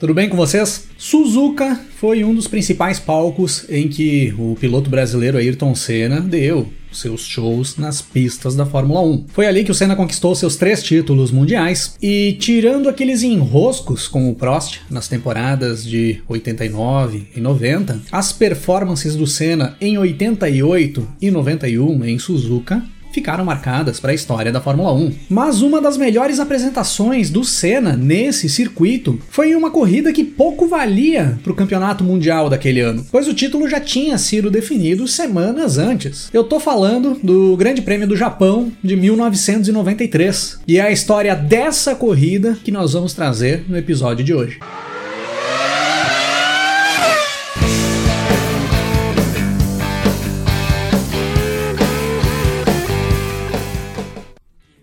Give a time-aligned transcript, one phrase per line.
[0.00, 0.86] Tudo bem com vocês?
[0.96, 7.20] Suzuka foi um dos principais palcos em que o piloto brasileiro Ayrton Senna deu seus
[7.26, 9.26] shows nas pistas da Fórmula 1.
[9.28, 14.30] Foi ali que o Senna conquistou seus três títulos mundiais e tirando aqueles enroscos com
[14.30, 21.30] o Prost nas temporadas de 89 e 90, as performances do Senna em 88 e
[21.30, 25.12] 91 em Suzuka ficaram marcadas para a história da Fórmula 1.
[25.28, 30.66] Mas uma das melhores apresentações do Senna nesse circuito foi em uma corrida que pouco
[30.66, 35.78] valia para o campeonato mundial daquele ano, pois o título já tinha sido definido semanas
[35.78, 36.28] antes.
[36.32, 41.94] Eu tô falando do Grande Prêmio do Japão de 1993 e é a história dessa
[41.94, 44.58] corrida que nós vamos trazer no episódio de hoje.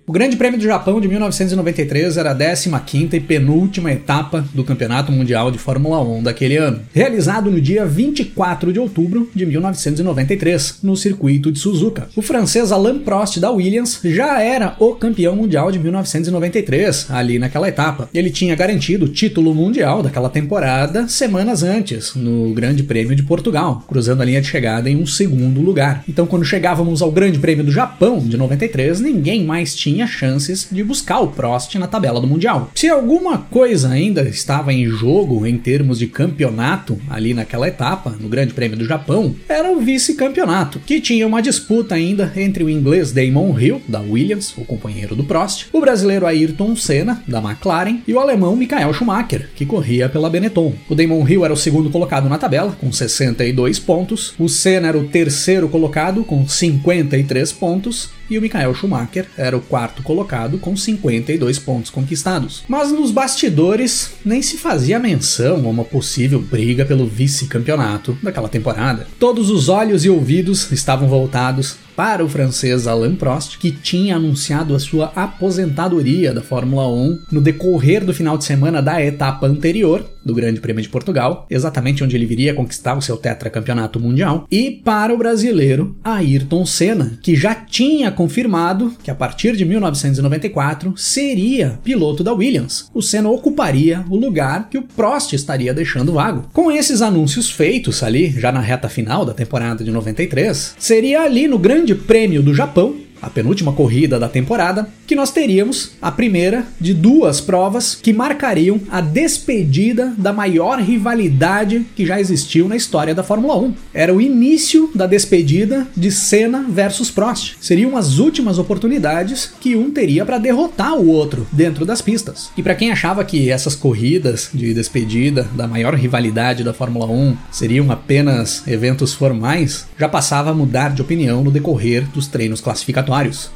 [0.09, 5.11] O Grande Prêmio do Japão de 1993 era a 15ª e penúltima etapa do Campeonato
[5.11, 10.95] Mundial de Fórmula 1 daquele ano, realizado no dia 24 de outubro de 1993, no
[10.95, 12.07] circuito de Suzuka.
[12.15, 17.67] O francês Alain Prost da Williams já era o campeão mundial de 1993 ali naquela
[17.67, 18.09] etapa.
[18.13, 23.83] Ele tinha garantido o título mundial daquela temporada semanas antes, no Grande Prêmio de Portugal,
[23.85, 26.05] cruzando a linha de chegada em um segundo lugar.
[26.07, 30.67] Então, quando chegávamos ao Grande Prêmio do Japão de 93, ninguém mais tinha tinha chances
[30.71, 32.69] de buscar o Prost na tabela do Mundial.
[32.75, 38.29] Se alguma coisa ainda estava em jogo em termos de campeonato ali naquela etapa, no
[38.29, 43.11] Grande Prêmio do Japão, era o vice-campeonato, que tinha uma disputa ainda entre o inglês
[43.11, 48.13] Damon Hill, da Williams, o companheiro do Prost, o brasileiro Ayrton Senna, da McLaren, e
[48.13, 50.75] o alemão Michael Schumacher, que corria pela Benetton.
[50.87, 54.97] O Damon Hill era o segundo colocado na tabela, com 62 pontos, o Senna era
[54.97, 60.75] o terceiro colocado, com 53 pontos, e o Michael Schumacher era o quarto colocado com
[60.75, 62.63] 52 pontos conquistados.
[62.67, 69.07] Mas nos bastidores nem se fazia menção a uma possível briga pelo vice-campeonato daquela temporada.
[69.19, 74.75] Todos os olhos e ouvidos estavam voltados para o francês Alain Prost, que tinha anunciado
[74.75, 80.05] a sua aposentadoria da Fórmula 1 no decorrer do final de semana da etapa anterior
[80.23, 84.69] do Grande Prêmio de Portugal, exatamente onde ele viria conquistar o seu tetracampeonato mundial, e
[84.69, 91.79] para o brasileiro Ayrton Senna, que já tinha confirmado que a partir de 1994 seria
[91.83, 92.91] piloto da Williams.
[92.93, 96.49] O Senna ocuparia o lugar que o Prost estaria deixando vago.
[96.51, 101.47] Com esses anúncios feitos ali, já na reta final da temporada de 93, seria ali
[101.47, 106.65] no Grande Prêmio do Japão a penúltima corrida da temporada, que nós teríamos a primeira
[106.79, 113.15] de duas provas que marcariam a despedida da maior rivalidade que já existiu na história
[113.15, 113.73] da Fórmula 1.
[113.93, 117.55] Era o início da despedida de Senna versus Prost.
[117.59, 122.49] Seriam as últimas oportunidades que um teria para derrotar o outro dentro das pistas.
[122.57, 127.37] E para quem achava que essas corridas de despedida da maior rivalidade da Fórmula 1
[127.51, 132.97] seriam apenas eventos formais, já passava a mudar de opinião no decorrer dos treinos classificatórios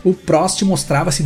[0.03, 1.23] o Prost mostrava-se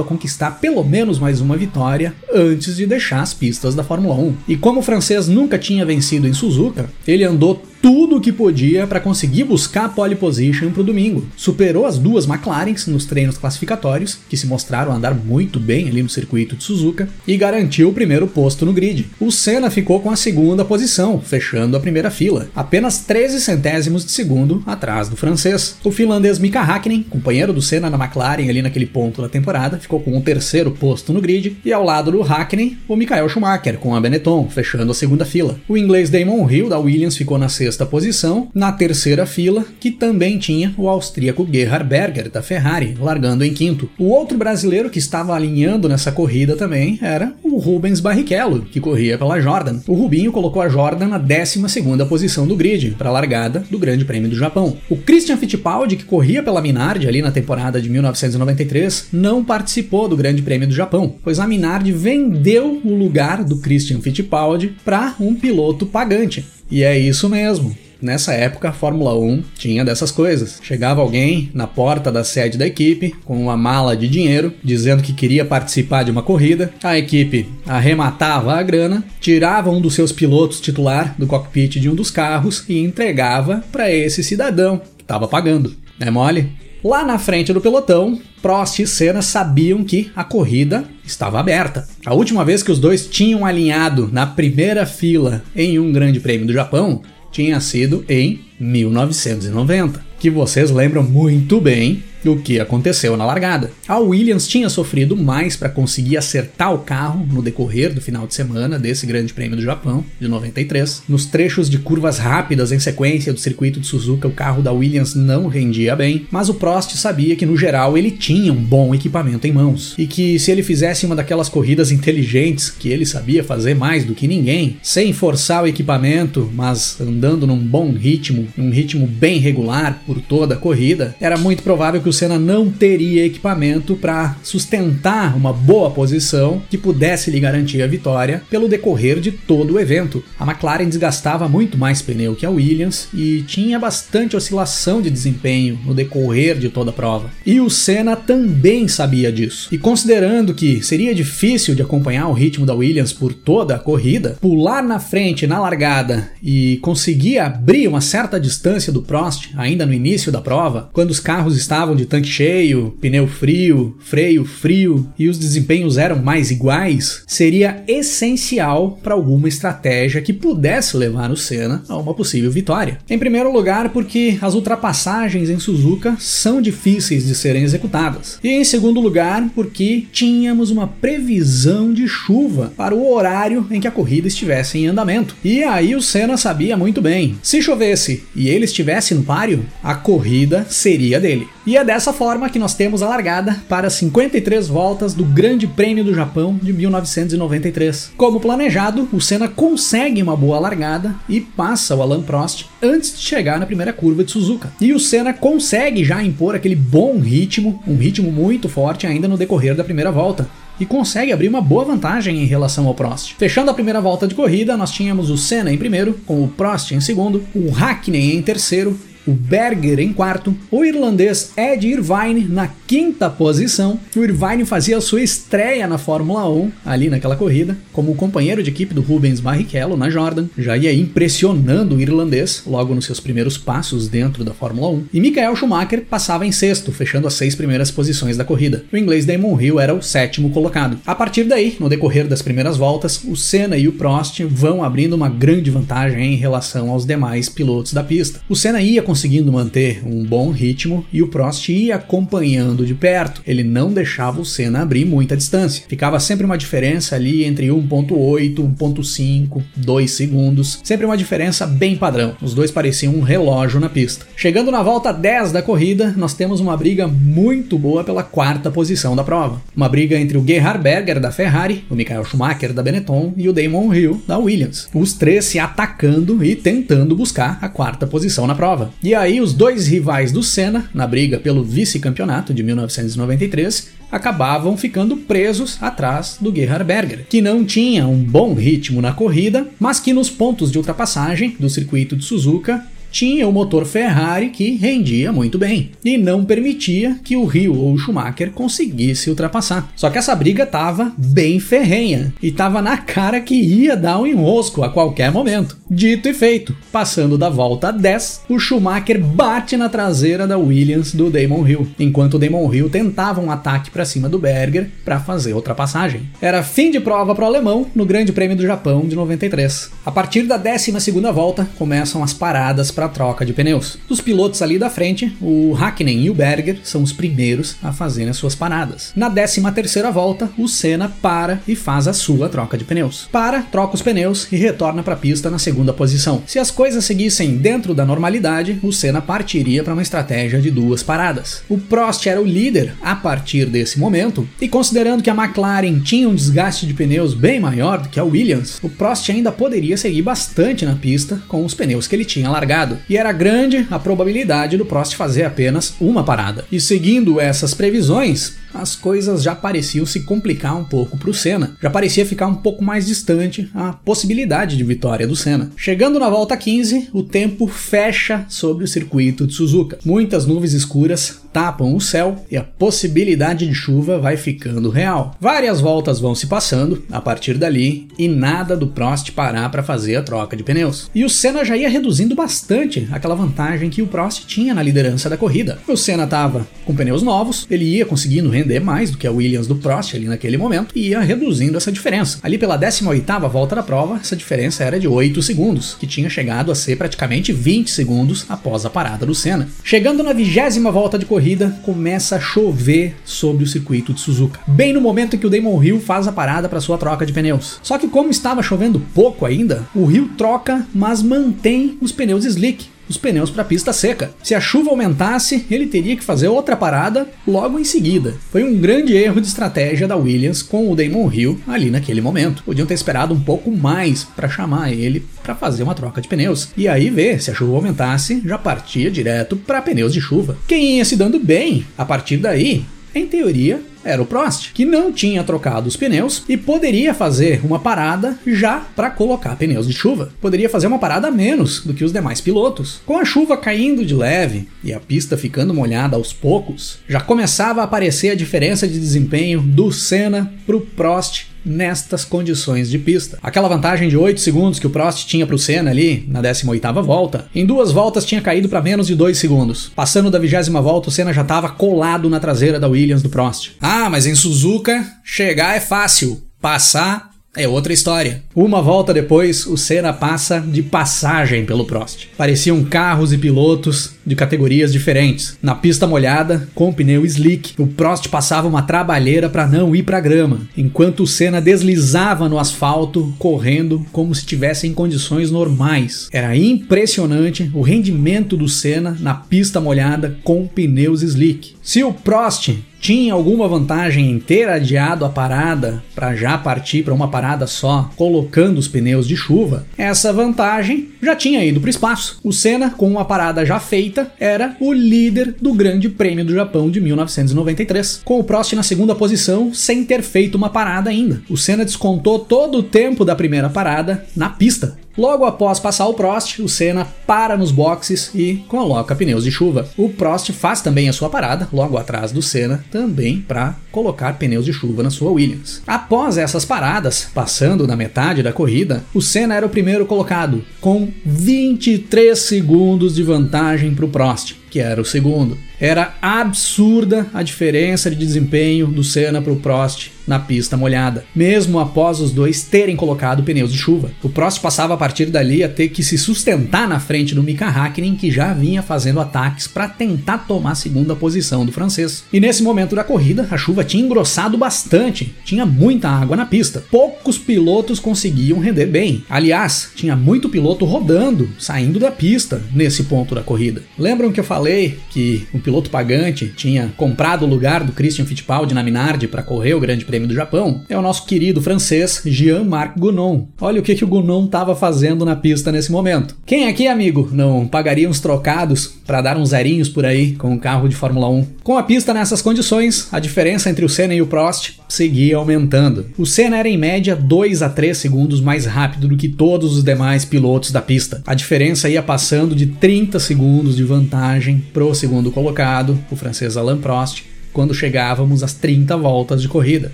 [0.00, 4.34] a conquistar pelo menos mais uma vitória antes de deixar as pistas da Fórmula 1.
[4.48, 8.86] E como o francês nunca tinha vencido em Suzuka, ele andou tudo o que podia
[8.86, 11.26] para conseguir buscar a pole position para o domingo.
[11.36, 16.08] Superou as duas McLarens nos treinos classificatórios, que se mostraram andar muito bem ali no
[16.08, 19.06] circuito de Suzuka, e garantiu o primeiro posto no grid.
[19.18, 24.12] O Senna ficou com a segunda posição, fechando a primeira fila, apenas 13 centésimos de
[24.12, 25.76] segundo atrás do francês.
[25.82, 29.98] O finlandês Mika Hakkinen, companheiro do Senna na McLaren ali naquele ponto da temporada, ficou
[29.98, 33.96] com o terceiro posto no grid, e ao lado do Hakkinen, o Michael Schumacher com
[33.96, 35.58] a Benetton, fechando a segunda fila.
[35.68, 39.90] O inglês Damon Hill da Williams ficou na sexta sexta posição, na terceira fila, que
[39.90, 43.88] também tinha o austríaco Gerhard Berger da Ferrari, largando em quinto.
[43.98, 49.16] O outro brasileiro que estava alinhando nessa corrida também era o Rubens Barrichello, que corria
[49.16, 49.80] pela Jordan.
[49.88, 53.78] O Rubinho colocou a Jordan na 12 segunda posição do grid, para a largada do
[53.78, 54.76] Grande Prêmio do Japão.
[54.90, 60.16] O Christian Fittipaldi, que corria pela Minardi ali na temporada de 1993, não participou do
[60.16, 65.34] Grande Prêmio do Japão, pois a Minardi vendeu o lugar do Christian Fittipaldi para um
[65.34, 66.44] piloto pagante.
[66.72, 67.76] E é isso mesmo.
[68.00, 70.58] Nessa época, a Fórmula 1 tinha dessas coisas.
[70.62, 75.12] Chegava alguém na porta da sede da equipe com uma mala de dinheiro, dizendo que
[75.12, 76.72] queria participar de uma corrida.
[76.82, 81.94] A equipe arrematava a grana, tirava um dos seus pilotos titular do cockpit de um
[81.94, 85.74] dos carros e entregava para esse cidadão que estava pagando.
[86.00, 86.50] É mole?
[86.84, 91.86] Lá na frente do pelotão, Prost e Senna sabiam que a corrida estava aberta.
[92.04, 96.46] A última vez que os dois tinham alinhado na primeira fila em um Grande Prêmio
[96.46, 103.24] do Japão tinha sido em 1990, que vocês lembram muito bem o que aconteceu na
[103.24, 103.70] largada.
[103.86, 108.34] A Williams tinha sofrido mais para conseguir acertar o carro no decorrer do final de
[108.34, 111.02] semana desse Grande Prêmio do Japão de 93.
[111.08, 115.14] Nos trechos de curvas rápidas em sequência do circuito de Suzuka, o carro da Williams
[115.14, 119.46] não rendia bem, mas o Prost sabia que no geral ele tinha um bom equipamento
[119.46, 123.74] em mãos e que se ele fizesse uma daquelas corridas inteligentes que ele sabia fazer
[123.74, 129.06] mais do que ninguém, sem forçar o equipamento, mas andando num bom ritmo, um ritmo
[129.06, 133.96] bem regular por toda a corrida, era muito provável que o Senna não teria equipamento
[133.96, 139.72] para sustentar uma boa posição que pudesse lhe garantir a vitória pelo decorrer de todo
[139.72, 140.22] o evento.
[140.38, 145.78] A McLaren desgastava muito mais pneu que a Williams e tinha bastante oscilação de desempenho
[145.86, 147.30] no decorrer de toda a prova.
[147.46, 149.68] E o Senna também sabia disso.
[149.72, 154.36] E considerando que seria difícil de acompanhar o ritmo da Williams por toda a corrida,
[154.38, 159.94] pular na frente na largada e conseguir abrir uma certa distância do Prost ainda no
[159.94, 165.28] início da prova, quando os carros estavam de tanque cheio, pneu frio, freio frio e
[165.28, 171.82] os desempenhos eram mais iguais, seria essencial para alguma estratégia que pudesse levar o Senna
[171.88, 172.98] a uma possível vitória.
[173.08, 178.38] Em primeiro lugar, porque as ultrapassagens em Suzuka são difíceis de serem executadas.
[178.42, 183.88] E em segundo lugar, porque tínhamos uma previsão de chuva para o horário em que
[183.88, 185.36] a corrida estivesse em andamento.
[185.44, 189.94] E aí o Senna sabia muito bem: se chovesse e ele estivesse no páreo, a
[189.94, 191.46] corrida seria dele.
[191.64, 196.02] E é dessa forma que nós temos a largada para 53 voltas do Grande Prêmio
[196.02, 198.10] do Japão de 1993.
[198.16, 203.24] Como planejado, o Senna consegue uma boa largada e passa o Alan Prost antes de
[203.24, 204.72] chegar na primeira curva de Suzuka.
[204.80, 209.38] E o Senna consegue já impor aquele bom ritmo, um ritmo muito forte ainda no
[209.38, 210.48] decorrer da primeira volta
[210.80, 213.36] e consegue abrir uma boa vantagem em relação ao Prost.
[213.38, 216.90] Fechando a primeira volta de corrida, nós tínhamos o Senna em primeiro, com o Prost
[216.90, 222.68] em segundo, o Hackney em terceiro o Berger em quarto, o irlandês Ed Irvine na
[222.86, 223.98] quinta posição.
[224.16, 228.94] O Irvine fazia sua estreia na Fórmula 1, ali naquela corrida, como companheiro de equipe
[228.94, 234.08] do Rubens Barrichello na Jordan, já ia impressionando o irlandês logo nos seus primeiros passos
[234.08, 235.04] dentro da Fórmula 1.
[235.12, 238.84] E Michael Schumacher passava em sexto, fechando as seis primeiras posições da corrida.
[238.92, 240.98] O inglês Damon Hill era o sétimo colocado.
[241.06, 245.14] A partir daí, no decorrer das primeiras voltas, o Senna e o Prost vão abrindo
[245.14, 248.40] uma grande vantagem em relação aos demais pilotos da pista.
[248.48, 253.42] O Senna ia conseguindo manter um bom ritmo e o Prost ia acompanhando de perto.
[253.46, 255.84] Ele não deixava o Senna abrir muita distância.
[255.86, 260.80] Ficava sempre uma diferença ali entre 1.8, 1.5, 2 segundos.
[260.82, 262.34] Sempre uma diferença bem padrão.
[262.40, 264.24] Os dois pareciam um relógio na pista.
[264.34, 269.14] Chegando na volta 10 da corrida, nós temos uma briga muito boa pela quarta posição
[269.14, 269.60] da prova.
[269.76, 273.52] Uma briga entre o Gerhard Berger da Ferrari, o Michael Schumacher da Benetton e o
[273.52, 274.88] Damon Hill da Williams.
[274.94, 278.90] Os três se atacando e tentando buscar a quarta posição na prova.
[279.02, 285.16] E aí, os dois rivais do Senna, na briga pelo vice-campeonato de 1993, acabavam ficando
[285.16, 290.12] presos atrás do Gerhard Berger, que não tinha um bom ritmo na corrida, mas que
[290.12, 295.58] nos pontos de ultrapassagem do circuito de Suzuka tinha o motor Ferrari que rendia muito
[295.58, 299.92] bem e não permitia que o Rio ou o Schumacher conseguisse ultrapassar.
[299.94, 304.26] Só que essa briga estava bem ferrenha e estava na cara que ia dar um
[304.26, 305.81] enrosco a qualquer momento.
[305.94, 311.28] Dito e feito, passando da volta 10, o Schumacher bate na traseira da Williams do
[311.28, 315.52] Damon Hill, enquanto o Damon Hill tentava um ataque para cima do Berger para fazer
[315.52, 316.30] a ultrapassagem.
[316.40, 319.90] Era fim de prova para o alemão no Grande Prêmio do Japão de 93.
[320.06, 323.98] A partir da 12 segunda volta começam as paradas para troca de pneus.
[324.08, 328.30] Dos pilotos ali da frente, o Hakkinen e o Berger são os primeiros a fazerem
[328.30, 329.12] as suas paradas.
[329.14, 333.28] Na 13 terceira volta, o Senna para e faz a sua troca de pneus.
[333.30, 336.42] Para, troca os pneus e retorna para a pista na segunda segunda posição.
[336.46, 341.02] Se as coisas seguissem dentro da normalidade, o Senna partiria para uma estratégia de duas
[341.02, 341.62] paradas.
[341.68, 346.28] O Prost era o líder a partir desse momento, e considerando que a McLaren tinha
[346.28, 350.22] um desgaste de pneus bem maior do que a Williams, o Prost ainda poderia seguir
[350.22, 352.98] bastante na pista com os pneus que ele tinha largado.
[353.08, 356.64] E era grande a probabilidade do Prost fazer apenas uma parada.
[356.70, 361.76] E seguindo essas previsões, as coisas já pareciam se complicar um pouco para o Senna.
[361.80, 365.70] Já parecia ficar um pouco mais distante a possibilidade de vitória do Senna.
[365.76, 369.98] Chegando na volta 15, o tempo fecha sobre o circuito de Suzuka.
[370.04, 375.36] Muitas nuvens escuras tapam o céu e a possibilidade de chuva vai ficando real.
[375.40, 380.16] Várias voltas vão se passando a partir dali e nada do Prost parar para fazer
[380.16, 381.10] a troca de pneus.
[381.14, 385.28] E o Senna já ia reduzindo bastante aquela vantagem que o Prost tinha na liderança
[385.28, 385.78] da corrida.
[385.86, 389.66] O Senna estava com pneus novos, ele ia conseguindo render mais do que a Williams
[389.66, 392.38] do Prost ali naquele momento e ia reduzindo essa diferença.
[392.42, 396.72] Ali pela 18ª volta da prova, essa diferença era de 8 segundos, que tinha chegado
[396.72, 399.68] a ser praticamente 20 segundos após a parada do Senna.
[399.84, 404.60] Chegando na vigésima volta de corrida, corrida começa a chover sobre o circuito de Suzuka,
[404.64, 407.32] bem no momento em que o Damon Hill faz a parada para sua troca de
[407.32, 407.80] pneus.
[407.82, 412.86] Só que como estava chovendo pouco ainda, o Hill troca, mas mantém os pneus slick,
[413.08, 414.32] os pneus para a pista seca.
[414.42, 418.34] Se a chuva aumentasse, ele teria que fazer outra parada logo em seguida.
[418.50, 422.62] Foi um grande erro de estratégia da Williams com o Damon Hill ali naquele momento.
[422.64, 426.68] Podiam ter esperado um pouco mais para chamar ele para fazer uma troca de pneus.
[426.76, 430.56] E aí ver se a chuva aumentasse, já partia direto para pneus de chuva.
[430.66, 435.12] Quem ia se dando bem a partir daí, em teoria, era o Prost, que não
[435.12, 440.32] tinha trocado os pneus e poderia fazer uma parada já para colocar pneus de chuva.
[440.40, 443.00] Poderia fazer uma parada menos do que os demais pilotos.
[443.06, 447.80] Com a chuva caindo de leve e a pista ficando molhada aos poucos, já começava
[447.80, 453.38] a aparecer a diferença de desempenho do Senna para o Prost nestas condições de pista.
[453.42, 457.02] Aquela vantagem de 8 segundos que o Prost tinha para o Senna ali na 18ª
[457.02, 459.90] volta, em duas voltas tinha caído para menos de 2 segundos.
[459.94, 463.72] Passando da vigésima volta, o Senna já estava colado na traseira da Williams do Prost.
[463.80, 468.42] Ah, mas em Suzuka chegar é fácil, passar é outra história.
[468.54, 472.28] Uma volta depois, o Senna passa de passagem pelo Prost.
[472.36, 475.58] Pareciam carros e pilotos de categorias diferentes.
[475.62, 480.20] Na pista molhada, com pneu slick, o Prost passava uma trabalheira para não ir para
[480.20, 486.28] grama, enquanto o Senna deslizava no asfalto, correndo como se tivesse em condições normais.
[486.32, 491.74] Era impressionante o rendimento do Senna na pista molhada com pneus slick.
[491.82, 492.70] Se o Prost
[493.02, 498.08] tinha alguma vantagem em ter adiado a parada para já partir para uma parada só,
[498.14, 502.38] colocando os pneus de chuva, essa vantagem já tinha ido para o espaço.
[502.44, 506.88] O Senna, com uma parada já feita, era o líder do Grande Prêmio do Japão
[506.88, 511.42] de 1993, com o Prost na segunda posição sem ter feito uma parada ainda.
[511.50, 514.96] O Senna descontou todo o tempo da primeira parada na pista.
[515.16, 519.86] Logo após passar o Prost, o Senna para nos boxes e coloca pneus de chuva.
[519.96, 524.64] O Prost faz também a sua parada, logo atrás do Senna, também para colocar pneus
[524.64, 525.82] de chuva na sua Williams.
[525.86, 531.08] Após essas paradas, passando na metade da corrida, o Senna era o primeiro colocado, com
[531.26, 535.58] 23 segundos de vantagem para o Prost, que era o segundo.
[535.78, 541.78] Era absurda a diferença de desempenho do Senna para o Prost na pista molhada, mesmo
[541.78, 544.10] após os dois terem colocado pneus de chuva.
[544.22, 547.66] O Prost passava a partir dali a ter que se sustentar na frente do Mika
[547.66, 552.24] Hakkinen, que já vinha fazendo ataques para tentar tomar a segunda posição do francês.
[552.32, 556.84] E nesse momento da corrida, a chuva tinha engrossado bastante, tinha muita água na pista.
[556.90, 559.24] Poucos pilotos conseguiam render bem.
[559.28, 563.82] Aliás, tinha muito piloto rodando, saindo da pista nesse ponto da corrida.
[563.98, 568.74] Lembram que eu falei que o piloto pagante tinha comprado o lugar do Christian Fittipaldi
[568.74, 570.82] na Minardi para correr o Grande Prêmio do Japão?
[570.90, 573.46] É o nosso querido francês Jean-Marc Gounon.
[573.58, 576.36] Olha o que, que o Gounon estava fazendo na pista nesse momento.
[576.44, 580.58] Quem aqui, amigo, não pagaria uns trocados para dar uns zerinhos por aí com um
[580.58, 581.46] carro de Fórmula 1?
[581.62, 586.04] Com a pista nessas condições, a diferença entre o Senna e o Prost seguia aumentando.
[586.18, 589.82] O Senna era em média 2 a 3 segundos mais rápido do que todos os
[589.82, 591.22] demais pilotos da pista.
[591.26, 596.76] A diferença ia passando de 30 segundos de vantagem pro segundo colocado, o francês Alain
[596.76, 599.92] Prost, quando chegávamos às 30 voltas de corrida.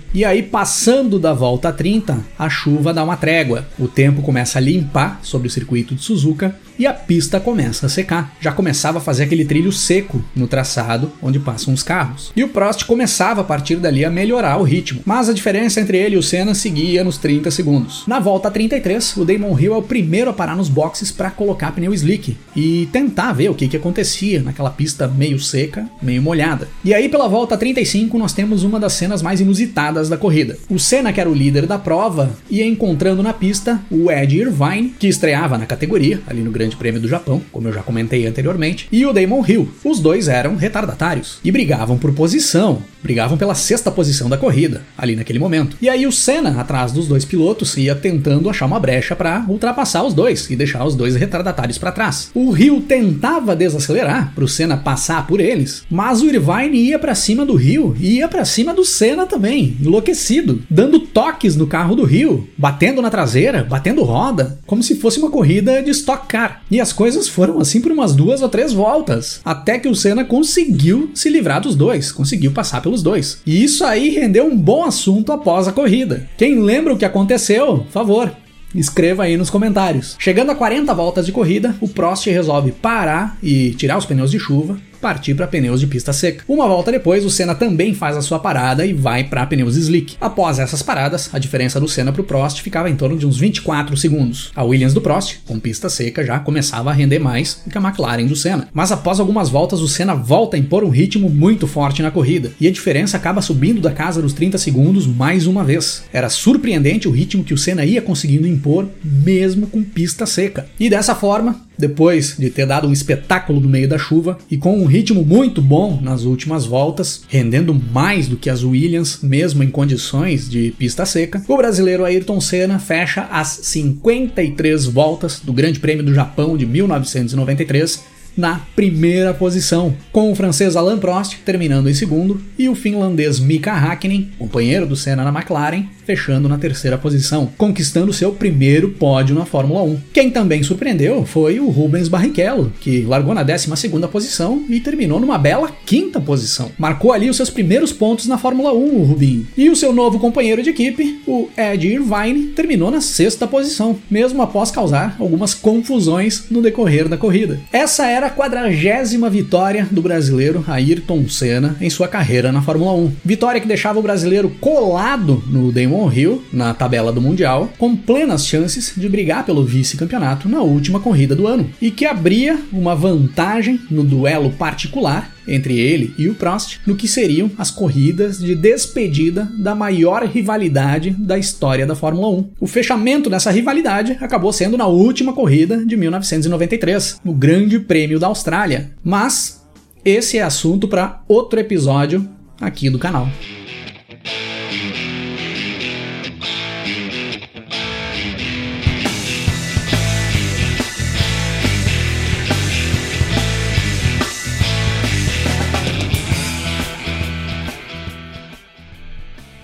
[0.13, 3.67] E aí, passando da volta 30, a chuva dá uma trégua.
[3.77, 7.89] O tempo começa a limpar sobre o circuito de Suzuka e a pista começa a
[7.89, 8.33] secar.
[8.39, 12.31] Já começava a fazer aquele trilho seco no traçado onde passam os carros.
[12.35, 15.97] E o Prost começava a partir dali a melhorar o ritmo, mas a diferença entre
[15.97, 18.03] ele e o Senna seguia nos 30 segundos.
[18.07, 21.73] Na volta 33, o Damon Hill é o primeiro a parar nos boxes para colocar
[21.73, 26.69] pneu slick e tentar ver o que, que acontecia naquela pista meio seca, meio molhada.
[26.85, 30.57] E aí, pela volta 35, nós temos uma das cenas mais inusitadas da corrida.
[30.69, 34.93] O Senna, que era o líder da prova, ia encontrando na pista o Ed Irvine,
[34.97, 38.87] que estreava na categoria, ali no Grande Prêmio do Japão, como eu já comentei anteriormente,
[38.91, 39.69] e o Damon Hill.
[39.83, 45.15] Os dois eram retardatários e brigavam por posição, brigavam pela sexta posição da corrida, ali
[45.15, 45.77] naquele momento.
[45.81, 50.03] E aí o Senna, atrás dos dois pilotos, ia tentando achar uma brecha para ultrapassar
[50.03, 52.29] os dois e deixar os dois retardatários para trás.
[52.33, 57.15] O Hill tentava desacelerar para o Senna passar por eles, mas o Irvine ia para
[57.15, 61.67] cima cima do Rio e ia para cima do Senna também, enlouquecido, dando toques no
[61.67, 66.27] carro do Rio, batendo na traseira, batendo roda, como se fosse uma corrida de Stock
[66.27, 66.61] Car.
[66.69, 70.25] E as coisas foram assim por umas duas ou três voltas, até que o Senna
[70.25, 73.41] conseguiu se livrar dos dois, conseguiu passar pelos dois.
[73.45, 76.27] E isso aí rendeu um bom assunto após a corrida.
[76.37, 78.31] Quem lembra o que aconteceu, favor,
[78.75, 80.15] Escreva aí nos comentários.
[80.19, 84.37] Chegando a 40 voltas de corrida, o Prost resolve parar e tirar os pneus de
[84.37, 86.43] chuva partir para pneus de pista seca.
[86.47, 90.15] Uma volta depois, o Senna também faz a sua parada e vai para pneus slick.
[90.19, 93.37] Após essas paradas, a diferença do Senna para o Prost ficava em torno de uns
[93.37, 94.51] 24 segundos.
[94.55, 97.81] A Williams do Prost, com pista seca, já começava a render mais do que a
[97.81, 98.67] McLaren do Senna.
[98.73, 102.51] Mas após algumas voltas, o Senna volta a impor um ritmo muito forte na corrida
[102.59, 106.03] e a diferença acaba subindo da casa dos 30 segundos mais uma vez.
[106.11, 110.67] Era surpreendente o ritmo que o Senna ia conseguindo impor, mesmo com pista seca.
[110.79, 114.77] E dessa forma, depois de ter dado um espetáculo no meio da chuva e com
[114.77, 119.69] um ritmo muito bom nas últimas voltas, rendendo mais do que as Williams, mesmo em
[119.69, 126.03] condições de pista seca, o brasileiro Ayrton Senna fecha as 53 voltas do Grande Prêmio
[126.03, 132.41] do Japão de 1993 na primeira posição, com o francês Alain Prost terminando em segundo
[132.57, 138.11] e o finlandês Mika Hakkinen, companheiro do Senna na McLaren, fechando na terceira posição, conquistando
[138.11, 139.99] seu primeiro pódio na Fórmula 1.
[140.11, 143.69] Quem também surpreendeu foi o Rubens Barrichello, que largou na 12
[144.11, 146.71] posição e terminou numa bela quinta posição.
[146.79, 149.47] Marcou ali os seus primeiros pontos na Fórmula 1, o Rubinho.
[149.55, 154.41] E o seu novo companheiro de equipe, o Ed Irvine, terminou na sexta posição, mesmo
[154.41, 157.59] após causar algumas confusões no decorrer da corrida.
[157.71, 163.13] Essa era a quadragésima vitória do brasileiro Ayrton Senna em sua carreira na Fórmula 1.
[163.23, 168.45] Vitória que deixava o brasileiro colado no Damon Hill na tabela do Mundial, com plenas
[168.45, 173.79] chances de brigar pelo vice-campeonato na última corrida do ano, e que abria uma vantagem
[173.89, 179.49] no duelo particular entre ele e o Prost no que seriam as corridas de despedida
[179.57, 182.51] da maior rivalidade da história da Fórmula 1.
[182.59, 188.27] O fechamento dessa rivalidade acabou sendo na última corrida de 1993, no Grande Prêmio da
[188.27, 188.91] Austrália.
[189.03, 189.65] Mas
[190.03, 192.27] esse é assunto para outro episódio
[192.59, 193.29] aqui do canal.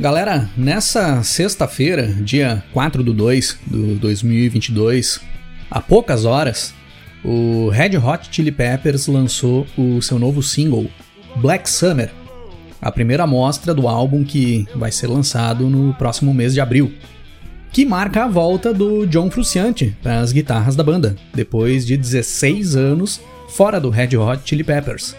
[0.05, 5.19] Galera, nessa sexta-feira, dia 4 do 2 do 2022,
[5.71, 6.75] há poucas horas,
[7.23, 10.91] o Red Hot Chili Peppers lançou o seu novo single,
[11.37, 12.11] Black Summer,
[12.79, 16.93] a primeira amostra do álbum que vai ser lançado no próximo mês de abril,
[17.71, 22.75] que marca a volta do John Frusciante para as guitarras da banda, depois de 16
[22.75, 25.15] anos fora do Red Hot Chili Peppers.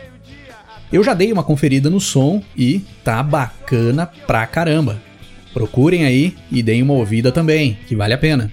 [0.92, 5.03] Eu já dei uma conferida no som e tá bacana pra caramba.
[5.53, 8.53] Procurem aí e deem uma ouvida também, que vale a pena.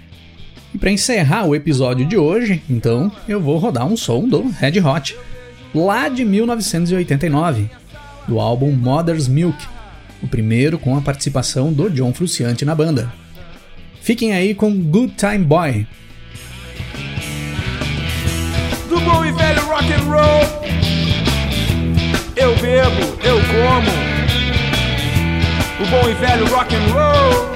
[0.73, 4.79] E para encerrar o episódio de hoje, então, eu vou rodar um som do Red
[4.79, 5.15] Hot,
[5.75, 7.69] lá de 1989,
[8.27, 9.67] do álbum Mother's Milk,
[10.21, 13.13] o primeiro com a participação do John Frusciante na banda.
[14.01, 15.85] Fiquem aí com Good Time Boy.
[18.89, 21.02] Do bom e velho rock and roll
[22.43, 23.89] eu bebo, eu como.
[25.79, 27.52] O bom e velho rock and roll.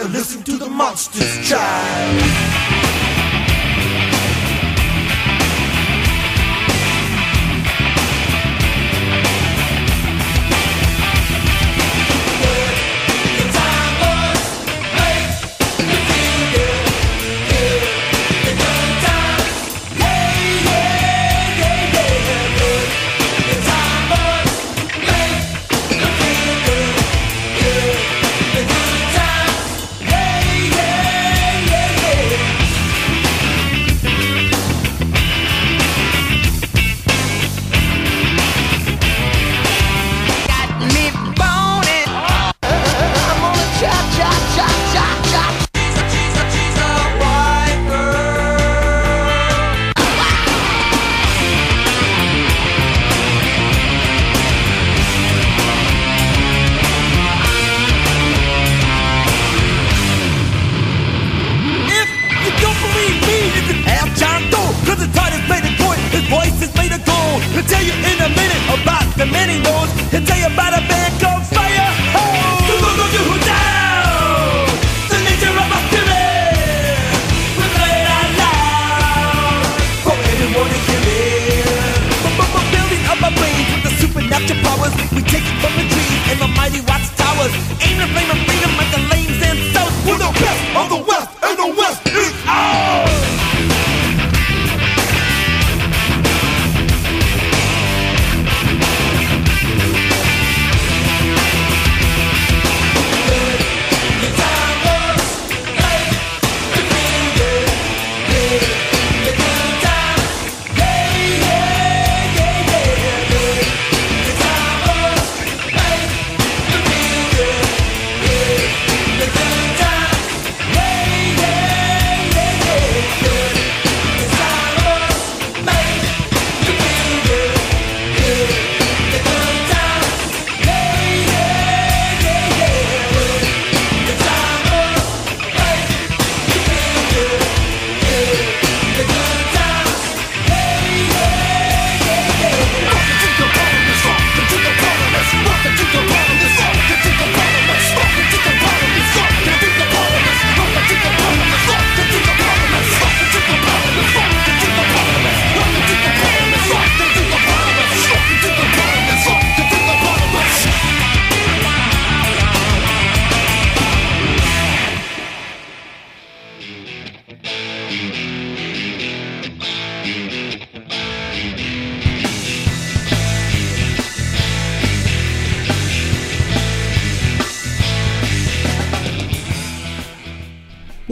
[0.00, 2.57] and listen to the monsters child.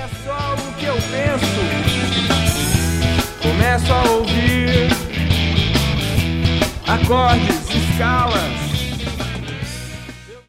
[0.00, 1.60] É só o que eu penso.
[3.42, 4.88] Começo a ouvir
[6.86, 8.69] acordes, escalas.